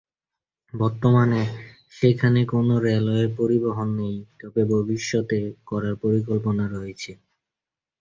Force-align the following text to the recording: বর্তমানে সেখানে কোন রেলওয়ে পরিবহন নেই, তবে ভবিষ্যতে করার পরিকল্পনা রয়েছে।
বর্তমানে 0.73 1.41
সেখানে 1.93 2.39
কোন 2.45 2.67
রেলওয়ে 2.85 3.25
পরিবহন 3.39 3.89
নেই, 3.99 4.17
তবে 4.41 4.61
ভবিষ্যতে 4.73 5.39
করার 5.69 5.95
পরিকল্পনা 6.03 6.65
রয়েছে। 6.67 7.11